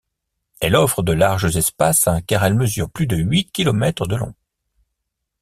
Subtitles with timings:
[0.61, 4.33] Elle offre de larges espaces car elle mesure plus de huit kilomètres de long.